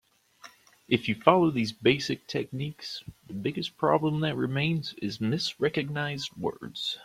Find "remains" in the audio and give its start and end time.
4.35-4.95